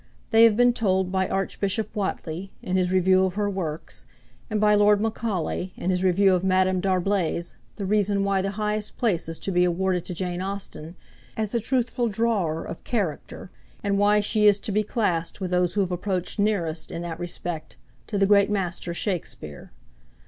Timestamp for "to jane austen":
10.05-10.95